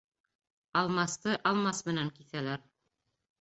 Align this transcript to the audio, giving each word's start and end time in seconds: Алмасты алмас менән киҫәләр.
Алмасты 0.79 1.35
алмас 1.51 1.83
менән 1.91 2.11
киҫәләр. 2.17 2.65